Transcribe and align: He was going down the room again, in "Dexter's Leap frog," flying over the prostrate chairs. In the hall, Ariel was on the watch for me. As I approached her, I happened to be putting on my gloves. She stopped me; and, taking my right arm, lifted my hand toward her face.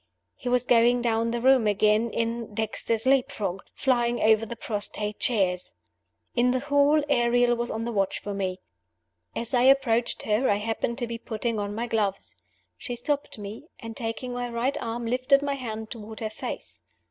He 0.33 0.49
was 0.49 0.65
going 0.65 1.03
down 1.03 1.29
the 1.29 1.41
room 1.41 1.67
again, 1.67 2.09
in 2.09 2.55
"Dexter's 2.55 3.05
Leap 3.05 3.31
frog," 3.31 3.61
flying 3.75 4.19
over 4.19 4.47
the 4.47 4.55
prostrate 4.55 5.19
chairs. 5.19 5.73
In 6.33 6.49
the 6.49 6.59
hall, 6.59 7.03
Ariel 7.07 7.55
was 7.55 7.69
on 7.69 7.85
the 7.85 7.91
watch 7.91 8.17
for 8.17 8.33
me. 8.33 8.59
As 9.35 9.53
I 9.53 9.61
approached 9.61 10.23
her, 10.23 10.49
I 10.49 10.55
happened 10.55 10.97
to 10.97 11.05
be 11.05 11.19
putting 11.19 11.59
on 11.59 11.75
my 11.75 11.85
gloves. 11.85 12.35
She 12.79 12.95
stopped 12.95 13.37
me; 13.37 13.67
and, 13.77 13.95
taking 13.95 14.33
my 14.33 14.49
right 14.49 14.75
arm, 14.81 15.05
lifted 15.05 15.43
my 15.43 15.53
hand 15.53 15.91
toward 15.91 16.19
her 16.19 16.31
face. 16.31 16.81